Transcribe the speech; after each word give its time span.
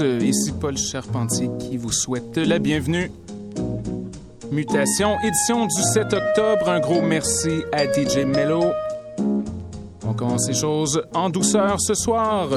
ici 0.00 0.52
Paul 0.52 0.76
Charpentier 0.76 1.48
qui 1.58 1.76
vous 1.76 1.92
souhaite 1.92 2.36
la 2.36 2.58
bienvenue. 2.58 3.10
Mutation, 4.50 5.16
édition 5.22 5.66
du 5.66 5.82
7 5.82 6.12
octobre. 6.12 6.68
Un 6.68 6.80
gros 6.80 7.00
merci 7.00 7.62
à 7.72 7.84
DJ 7.84 8.26
Mello. 8.26 8.64
On 10.06 10.12
commence 10.12 10.48
les 10.48 10.54
choses 10.54 11.02
en 11.14 11.30
douceur 11.30 11.80
ce 11.80 11.94
soir. 11.94 12.48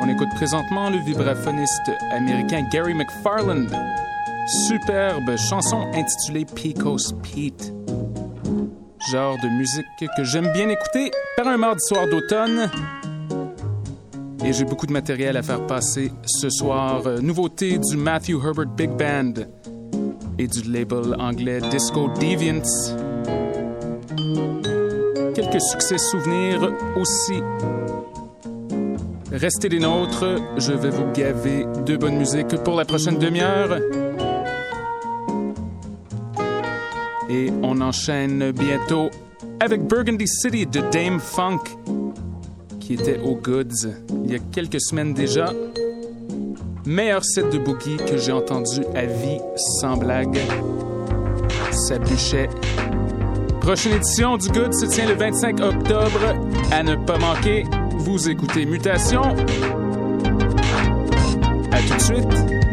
On 0.00 0.08
écoute 0.08 0.28
présentement 0.36 0.90
le 0.90 0.98
vibraphoniste 0.98 1.90
américain 2.12 2.66
Gary 2.72 2.94
McFarland. 2.94 3.68
Superbe 4.68 5.36
chanson 5.36 5.86
intitulée 5.94 6.44
Pecos 6.44 7.12
Pete. 7.22 7.72
Genre 9.10 9.36
de 9.42 9.48
musique 9.48 9.84
que 10.16 10.24
j'aime 10.24 10.50
bien 10.52 10.68
écouter 10.68 11.10
par 11.36 11.48
un 11.48 11.56
mardi 11.56 11.82
soir 11.84 12.08
d'automne 12.08 12.70
et 14.44 14.52
j'ai 14.52 14.64
beaucoup 14.64 14.86
de 14.86 14.92
matériel 14.92 15.36
à 15.36 15.42
faire 15.42 15.66
passer 15.66 16.12
ce 16.26 16.50
soir. 16.50 17.02
Euh, 17.06 17.20
nouveauté 17.20 17.78
du 17.78 17.96
Matthew 17.96 18.44
Herbert 18.44 18.66
Big 18.66 18.90
Band 18.90 19.34
et 20.38 20.46
du 20.46 20.62
label 20.62 21.14
anglais 21.18 21.60
Disco 21.70 22.08
Deviants. 22.20 22.62
Quelques 25.34 25.60
succès 25.60 25.98
souvenirs 25.98 26.72
aussi. 26.96 27.40
Restez 29.30 29.68
des 29.68 29.80
nôtres, 29.80 30.26
je 30.58 30.72
vais 30.72 30.90
vous 30.90 31.10
gaver 31.12 31.64
de 31.86 31.96
bonne 31.96 32.16
musique 32.16 32.54
pour 32.64 32.76
la 32.76 32.84
prochaine 32.84 33.18
demi-heure. 33.18 33.78
Et 37.30 37.50
on 37.62 37.80
enchaîne 37.80 38.50
bientôt 38.52 39.08
avec 39.60 39.86
Burgundy 39.86 40.26
City 40.26 40.66
de 40.66 40.80
Dame 40.92 41.18
Funk 41.18 41.60
qui 42.82 42.94
était 42.94 43.18
au 43.20 43.34
Goods 43.36 43.88
il 44.24 44.32
y 44.32 44.34
a 44.34 44.38
quelques 44.38 44.80
semaines 44.80 45.14
déjà. 45.14 45.52
Meilleur 46.84 47.24
set 47.24 47.50
de 47.50 47.58
boogie 47.58 47.96
que 47.96 48.16
j'ai 48.18 48.32
entendu 48.32 48.80
à 48.94 49.06
vie, 49.06 49.38
sans 49.56 49.96
blague. 49.96 50.38
Ça 51.70 51.98
bûchait. 51.98 52.48
Prochaine 53.60 53.94
édition 53.94 54.36
du 54.36 54.48
Good 54.48 54.74
se 54.74 54.86
tient 54.86 55.06
le 55.06 55.14
25 55.14 55.60
octobre. 55.60 56.34
À 56.72 56.82
ne 56.82 56.96
pas 56.96 57.18
manquer, 57.18 57.64
vous 57.98 58.28
écoutez 58.28 58.66
Mutation. 58.66 59.22
À 61.70 61.80
tout 61.80 61.94
de 61.94 62.00
suite. 62.00 62.71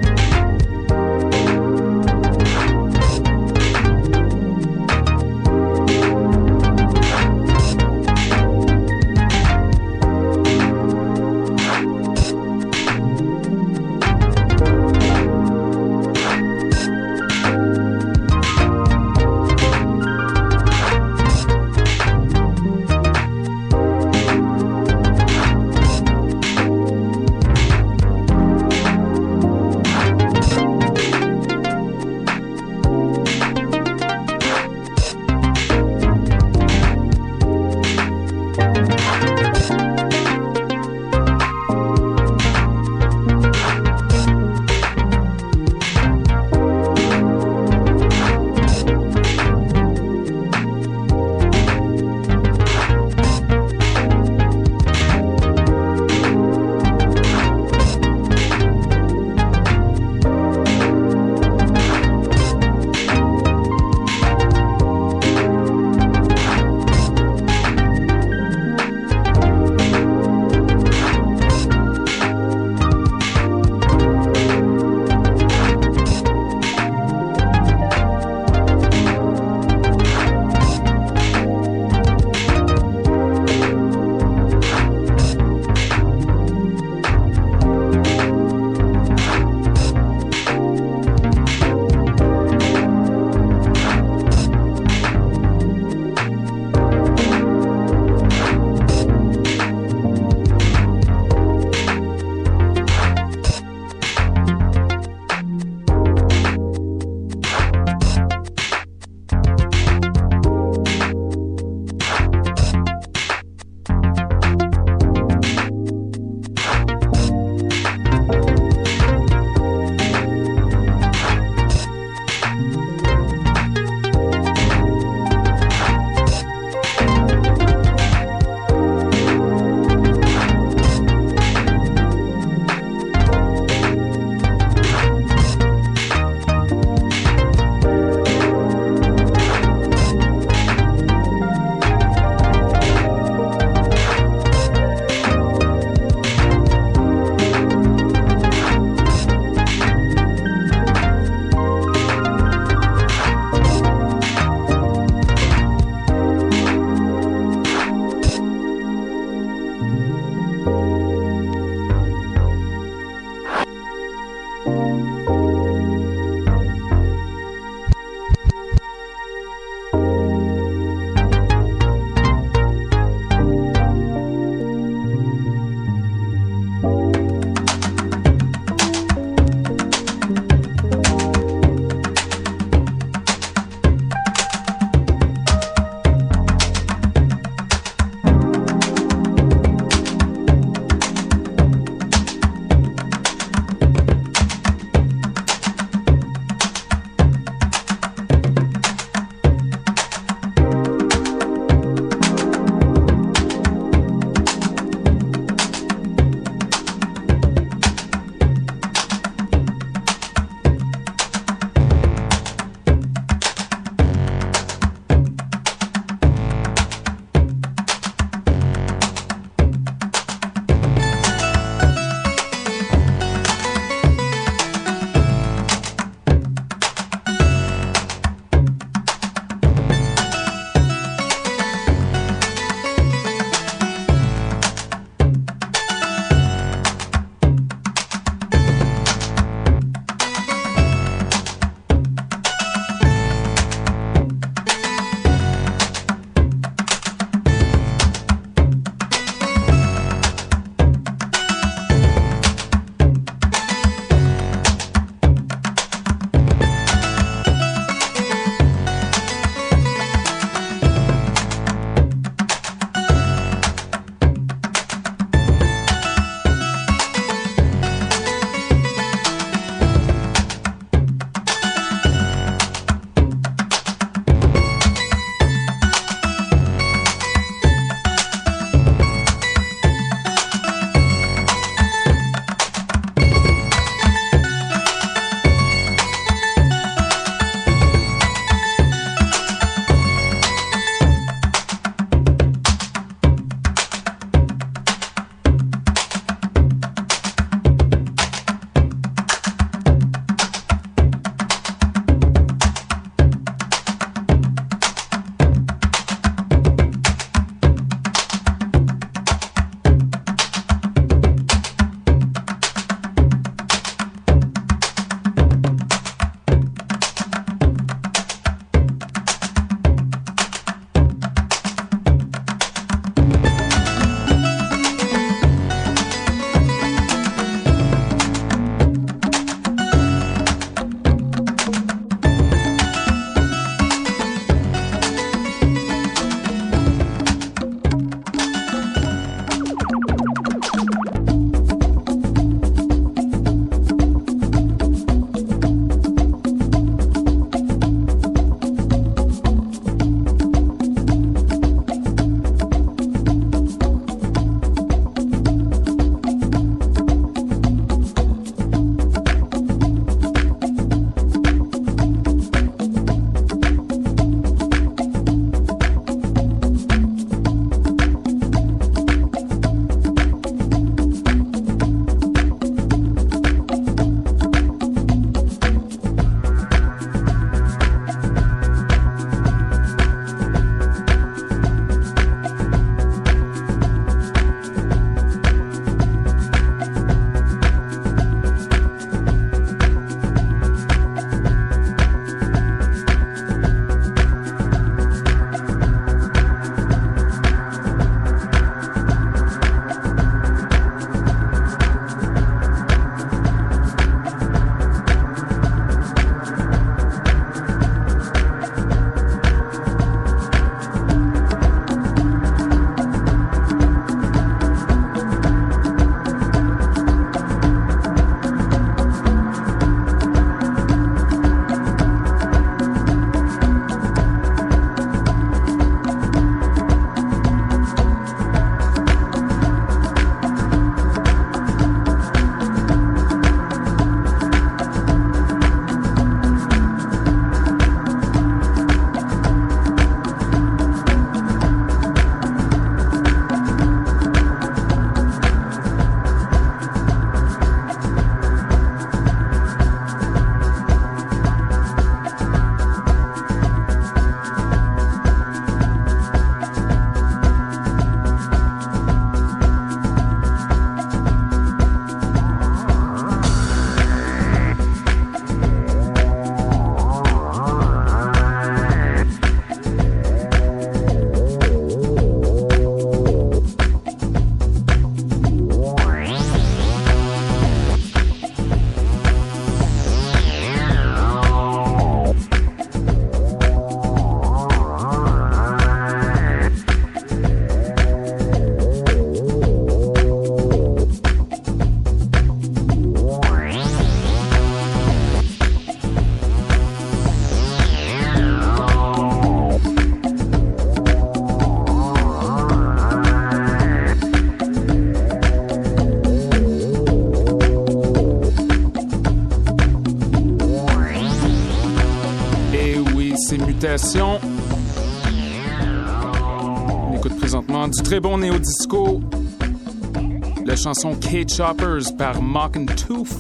La 520.70 520.76
chanson 520.76 521.16
K-Choppers 521.16 522.16
par 522.16 522.44
Mock 522.44 522.78
and 522.78 522.86
Tooth. 522.96 523.34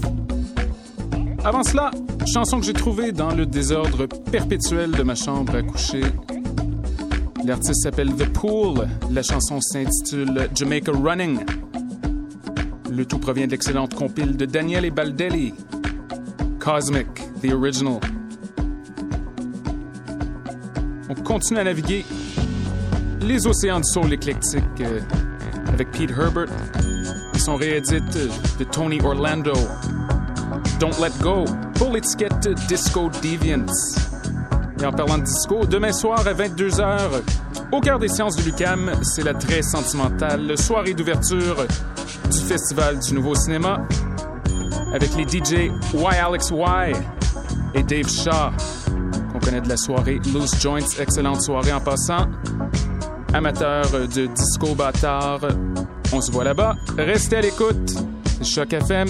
Avant 1.44 1.62
cela, 1.62 1.92
chanson 2.26 2.60
que 2.60 2.66
j'ai 2.66 2.74
trouvée 2.74 3.12
dans 3.12 3.36
le 3.36 3.46
désordre 3.46 4.08
perpétuel 4.08 4.90
de 4.90 5.04
ma 5.04 5.14
chambre 5.14 5.56
à 5.56 5.62
coucher. 5.62 6.02
L'artiste 7.46 7.84
s'appelle 7.84 8.16
The 8.16 8.28
Pool. 8.34 8.88
La 9.12 9.22
chanson 9.22 9.62
s'intitule 9.62 10.50
Jamaica 10.56 10.92
Running. 10.92 11.42
Le 12.90 13.06
tout 13.06 13.20
provient 13.20 13.46
de 13.46 13.52
l'excellente 13.52 13.94
compile 13.94 14.36
de 14.36 14.46
Daniele 14.46 14.90
Baldelli. 14.90 15.54
Cosmic, 16.58 17.06
the 17.44 17.54
original. 17.54 18.00
On 21.08 21.14
continue 21.14 21.60
à 21.60 21.64
naviguer 21.64 22.04
les 23.22 23.46
océans 23.46 23.82
du 23.82 23.88
soul 23.88 24.14
éclectique 24.14 24.64
euh, 24.82 25.00
avec 25.68 25.92
Pete 25.92 26.10
Herbert 26.10 26.50
et 27.50 27.52
son 27.52 27.56
réédite 27.56 28.18
de 28.60 28.64
Tony 28.64 29.00
Orlando. 29.02 29.54
Don't 30.80 30.92
Let 31.02 31.12
Go 31.22 31.46
pour 31.76 31.92
Disco 31.94 33.10
Deviants. 33.22 33.66
Et 34.82 34.86
en 34.86 34.92
parlant 34.92 35.18
de 35.18 35.24
disco, 35.24 35.66
demain 35.66 35.92
soir 35.92 36.26
à 36.28 36.34
22h, 36.34 37.22
au 37.72 37.82
cœur 37.82 38.00
des 38.00 38.08
sciences 38.08 38.36
de 38.36 38.44
l'UCAM, 38.44 38.92
c'est 39.04 39.24
la 39.24 39.34
très 39.34 39.62
sentimentale 39.62 40.58
soirée 40.58 40.94
d'ouverture 40.94 41.66
du 42.32 42.40
Festival 42.40 43.00
du 43.00 43.14
Nouveau 43.14 43.36
Cinéma 43.36 43.82
avec 44.94 45.16
les 45.16 45.24
DJ 45.24 45.72
Y 45.94 46.16
Alex 46.20 46.52
Y 46.52 46.96
et 47.74 47.84
Dave 47.84 48.10
Shaw, 48.10 48.52
qu'on 49.32 49.40
connaît 49.40 49.62
de 49.62 49.70
la 49.70 49.78
soirée 49.78 50.20
Loose 50.34 50.60
Joints, 50.60 51.00
excellente 51.00 51.42
soirée 51.42 51.74
en 51.74 51.82
passant. 51.82 52.28
Amateur 53.40 53.86
de 54.14 54.26
disco 54.28 54.76
bâtard, 54.76 55.40
on 56.12 56.20
se 56.20 56.30
voit 56.30 56.44
là-bas. 56.44 56.76
Restez 56.98 57.38
à 57.38 57.42
l'écoute. 57.42 57.96
Choc 58.44 58.74
FM 58.74 59.08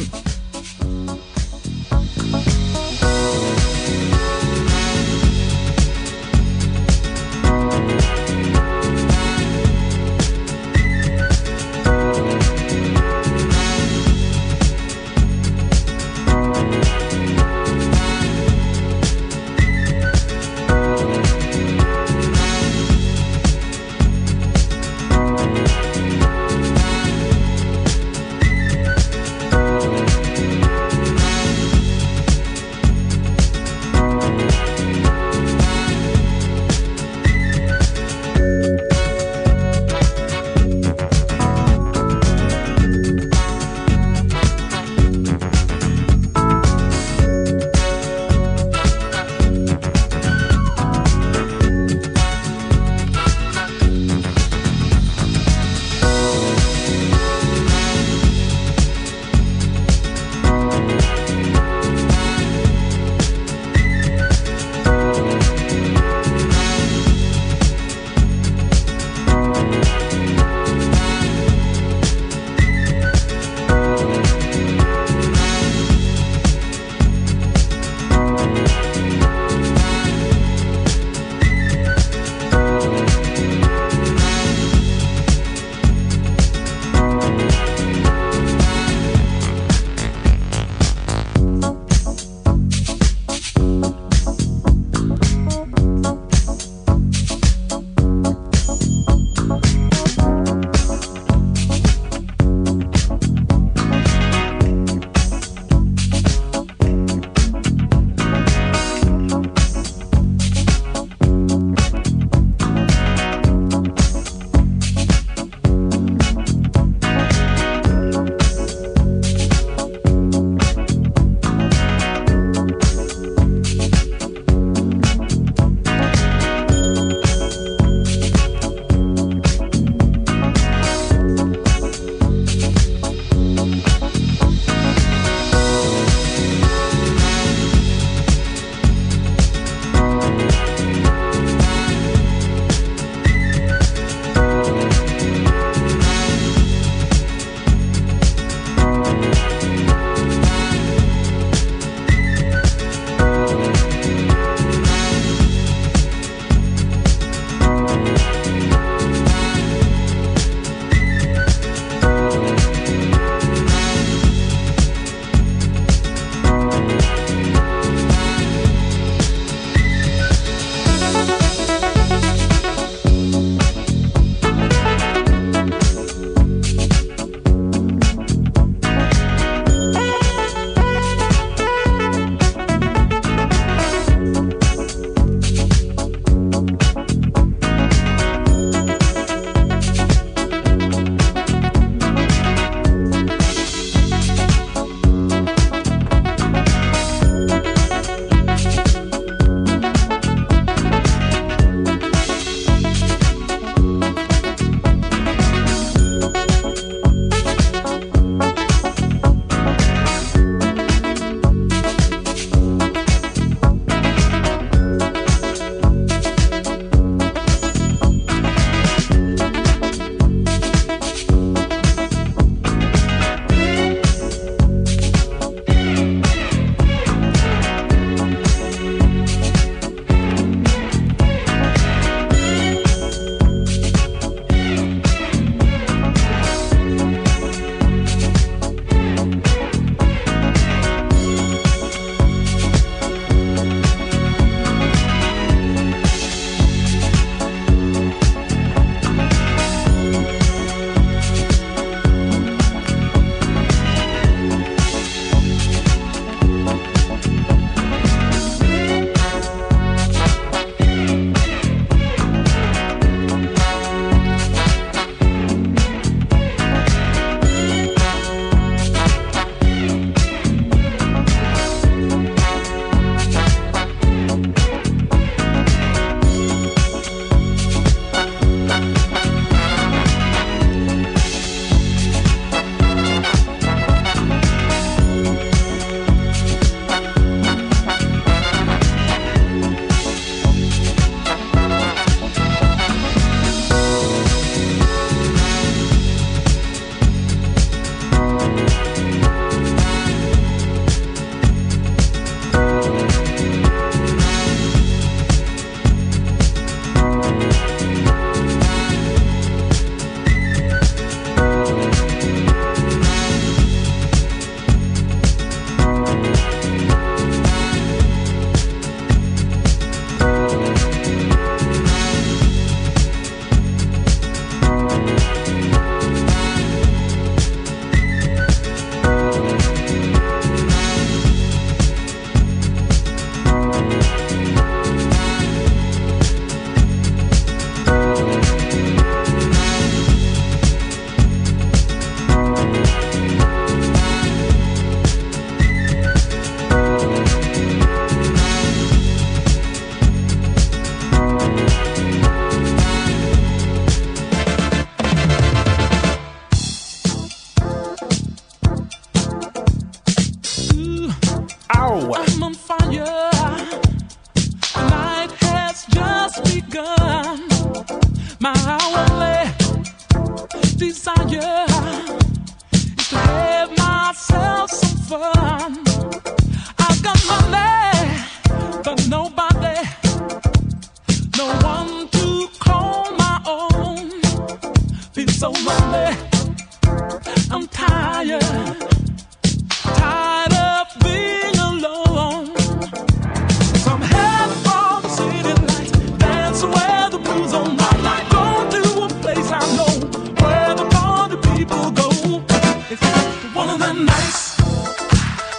of 403.81 403.96
the 403.96 404.03
nights, 404.03 404.59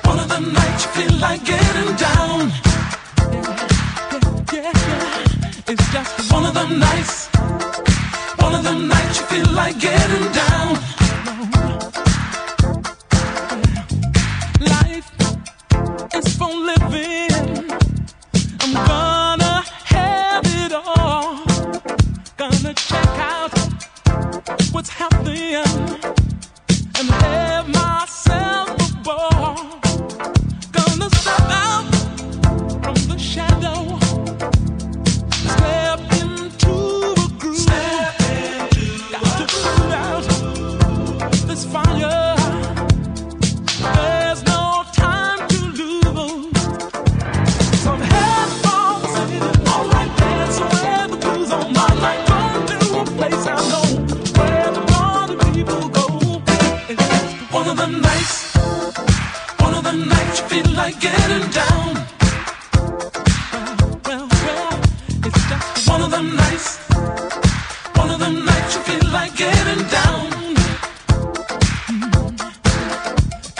one 0.05 0.19
of 0.19 0.29
the 0.29 0.41
nights 0.41 0.85
you 0.85 0.91
feel 0.91 1.19
like 1.21 1.45
getting 1.45 1.97
down. 1.97 2.53
It's 5.69 5.93
just 5.93 6.33
one 6.33 6.45
of 6.45 6.55
the 6.55 6.67
nights, 6.67 7.29
one 8.37 8.55
of 8.55 8.63
the 8.65 8.75
nights 8.75 9.21
you 9.21 9.27
feel 9.27 9.55
like 9.55 9.79
getting 9.79 10.33
down. 10.33 10.90
of 57.71 57.77
the 57.77 57.87
nights, 57.87 58.57
one 59.61 59.75
of 59.75 59.85
the 59.85 59.93
nights 59.93 60.41
you 60.41 60.47
feel 60.49 60.71
like 60.75 60.99
getting 61.01 61.49
down. 61.51 61.95
Well, 64.07 64.27
well, 64.45 64.81
it's 65.27 65.43
just 65.49 65.89
one 65.89 66.03
of 66.03 66.11
the 66.11 66.23
nights, 66.23 66.79
one 67.95 68.11
of 68.11 68.19
the 68.19 68.31
nights 68.31 68.75
you 68.75 68.83
feel 68.89 69.13
like 69.13 69.37
getting 69.37 69.85
down. 69.89 70.31
Mm-hmm. 71.91 72.35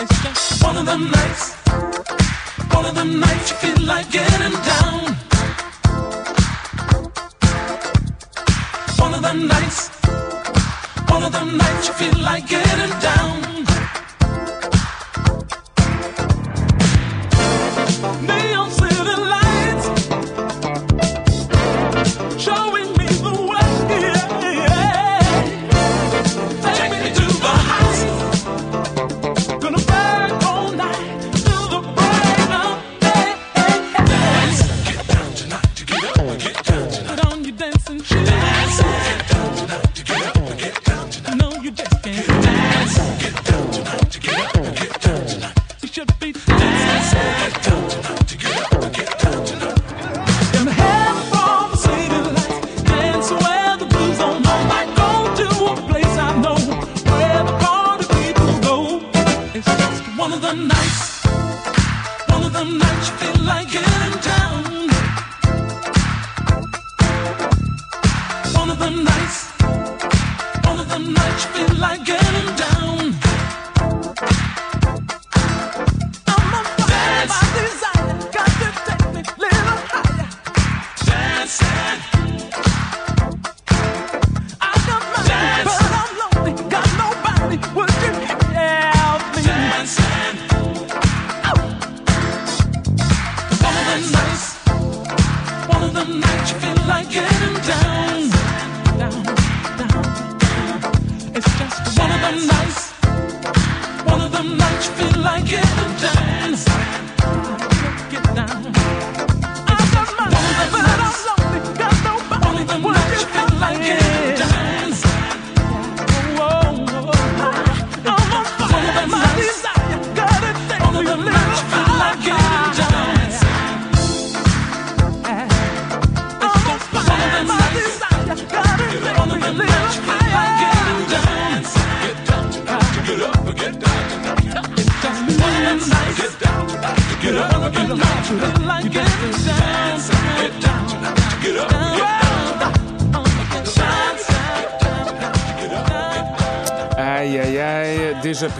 It's 0.01 0.23
just 0.23 0.63
one 0.63 0.77
of 0.77 0.85
the 0.85 0.97
nights, 0.97 1.55
one 2.75 2.85
of 2.85 2.95
the 2.95 3.05
nights 3.05 3.51
you 3.51 3.57
feel 3.63 3.85
like 3.85 4.11
getting 4.11 4.55
down. 4.71 5.20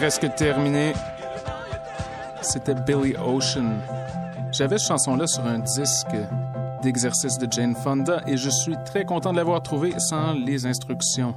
Presque 0.02 0.34
terminé. 0.34 0.94
C'était 2.40 2.74
Billy 2.74 3.14
Ocean. 3.24 3.76
J'avais 4.50 4.76
cette 4.76 4.88
chanson-là 4.88 5.28
sur 5.28 5.46
un 5.46 5.60
disque 5.60 6.16
d'exercice 6.82 7.38
de 7.38 7.46
Jane 7.48 7.76
Fonda 7.76 8.20
et 8.26 8.36
je 8.36 8.50
suis 8.50 8.74
très 8.84 9.04
content 9.04 9.30
de 9.30 9.36
l'avoir 9.36 9.62
trouvé 9.62 9.94
sans 9.98 10.32
les 10.32 10.66
instructions. 10.66 11.36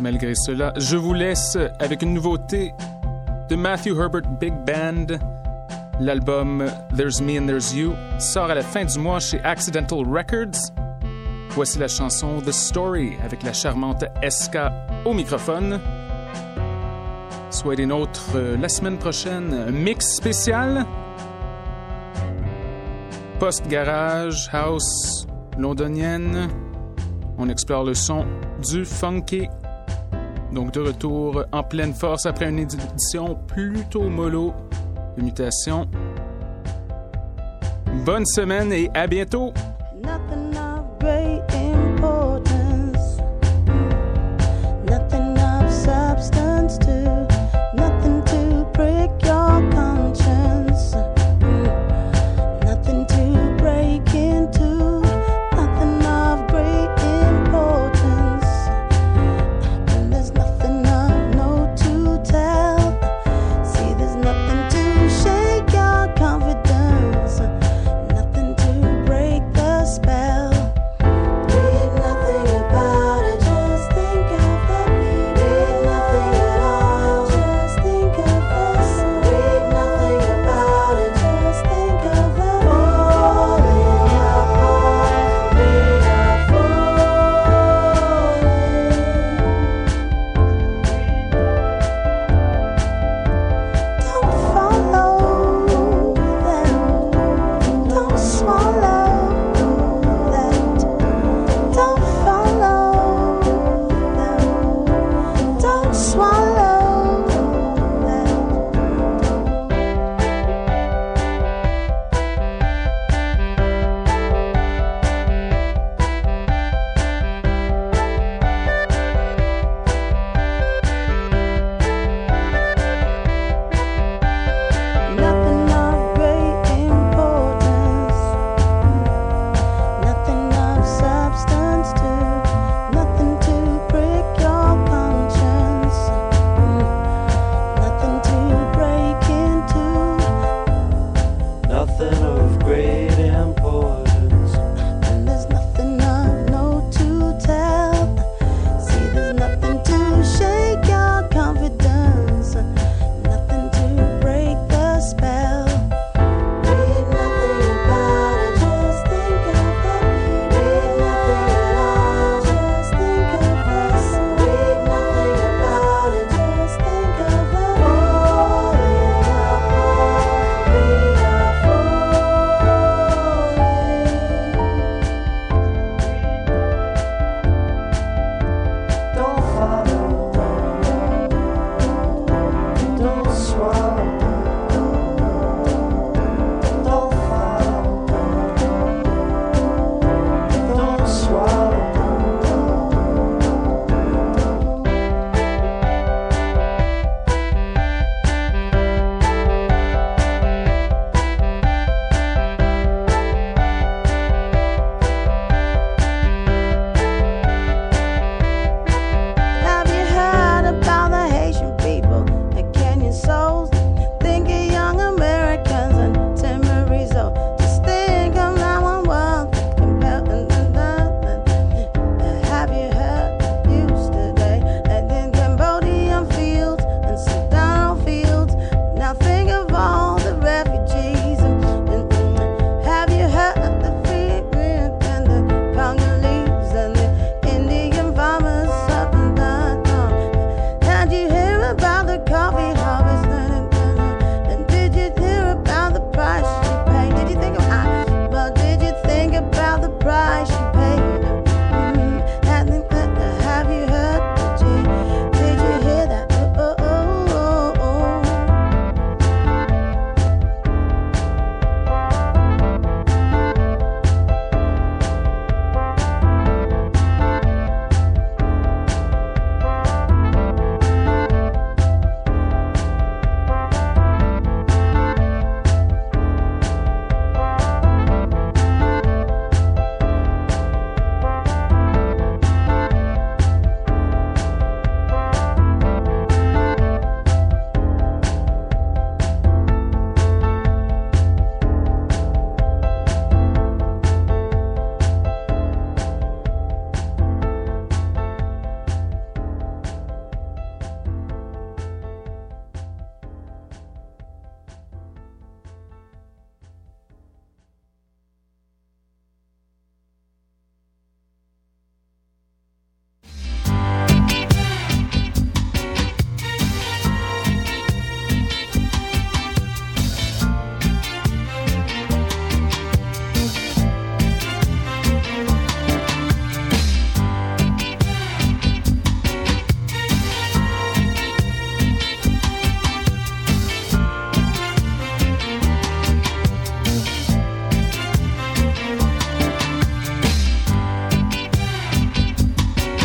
Malgré 0.00 0.34
cela, 0.34 0.72
je 0.78 0.96
vous 0.96 1.14
laisse 1.14 1.56
avec 1.78 2.02
une 2.02 2.14
nouveauté 2.14 2.74
de 3.48 3.54
Matthew 3.54 3.96
Herbert 3.96 4.28
Big 4.40 4.54
Band. 4.66 5.16
L'album 6.00 6.68
There's 6.96 7.20
Me 7.20 7.38
and 7.38 7.46
There's 7.46 7.72
You 7.72 7.92
sort 8.18 8.50
à 8.50 8.56
la 8.56 8.62
fin 8.62 8.84
du 8.84 8.98
mois 8.98 9.20
chez 9.20 9.40
Accidental 9.44 10.00
Records. 10.08 10.72
Voici 11.54 11.78
la 11.78 11.86
chanson 11.86 12.40
The 12.40 12.50
Story 12.50 13.12
avec 13.24 13.44
la 13.44 13.52
charmante 13.52 14.04
Eska 14.22 14.72
au 15.04 15.14
microphone. 15.14 15.80
Soyez 17.48 17.76
des 17.76 17.86
nôtres 17.86 18.32
euh, 18.34 18.56
la 18.56 18.68
semaine 18.68 18.98
prochaine. 18.98 19.54
Un 19.54 19.70
mix 19.70 20.16
spécial. 20.16 20.84
Post-garage, 23.38 24.50
house, 24.52 25.28
londonienne. 25.56 26.48
On 27.38 27.48
explore 27.48 27.84
le 27.84 27.94
son 27.94 28.26
du 28.68 28.84
funky. 28.84 29.48
Donc 30.50 30.72
de 30.72 30.80
retour 30.80 31.44
en 31.52 31.62
pleine 31.62 31.94
force 31.94 32.26
après 32.26 32.48
une 32.48 32.58
édition 32.58 33.38
plutôt 33.46 34.08
mollo 34.08 34.52
de 35.16 35.22
mutation. 35.22 35.86
Bonne 38.04 38.26
semaine 38.26 38.72
et 38.72 38.90
à 38.92 39.06
bientôt! 39.06 39.52